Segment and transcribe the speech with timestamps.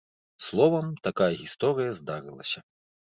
[0.45, 2.65] Словам, такая гісторыя здарылася.